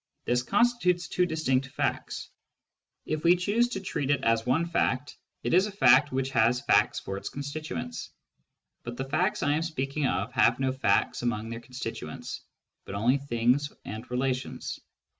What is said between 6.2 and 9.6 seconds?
has facts for its constituents. But the facts I